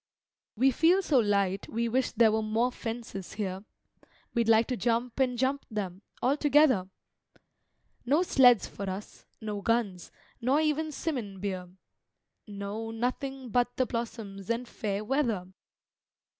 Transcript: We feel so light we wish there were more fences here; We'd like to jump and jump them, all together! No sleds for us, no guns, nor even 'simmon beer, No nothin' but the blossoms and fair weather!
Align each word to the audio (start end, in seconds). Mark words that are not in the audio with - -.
We 0.55 0.71
feel 0.71 1.03
so 1.03 1.19
light 1.19 1.69
we 1.69 1.87
wish 1.87 2.09
there 2.13 2.31
were 2.31 2.41
more 2.41 2.71
fences 2.71 3.33
here; 3.33 3.63
We'd 4.33 4.49
like 4.49 4.65
to 4.69 4.75
jump 4.75 5.19
and 5.19 5.37
jump 5.37 5.63
them, 5.69 6.01
all 6.23 6.35
together! 6.37 6.89
No 8.03 8.23
sleds 8.23 8.65
for 8.65 8.89
us, 8.89 9.27
no 9.41 9.61
guns, 9.61 10.11
nor 10.41 10.59
even 10.59 10.91
'simmon 10.91 11.39
beer, 11.39 11.69
No 12.47 12.89
nothin' 12.89 13.49
but 13.49 13.77
the 13.77 13.85
blossoms 13.85 14.49
and 14.49 14.67
fair 14.67 15.03
weather! 15.03 15.49